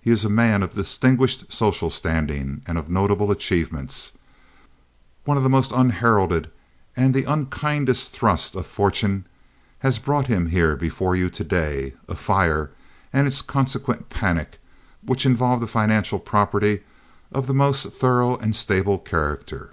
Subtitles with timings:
[0.00, 4.12] He is a man of distinguished social standing and of notable achievements.
[5.26, 6.50] Only the most unheralded
[6.96, 9.26] and the unkindest thrust of fortune
[9.80, 12.70] has brought him here before you today—a fire
[13.12, 14.58] and its consequent panic
[15.04, 16.80] which involved a financial property
[17.30, 19.72] of the most thorough and stable character.